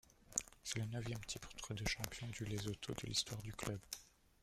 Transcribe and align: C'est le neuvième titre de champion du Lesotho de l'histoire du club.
C'est 0.63 0.79
le 0.79 0.85
neuvième 0.85 1.23
titre 1.25 1.47
de 1.71 1.87
champion 1.87 2.25
du 2.29 2.43
Lesotho 2.45 2.95
de 3.03 3.05
l'histoire 3.05 3.39
du 3.43 3.53
club. 3.53 3.77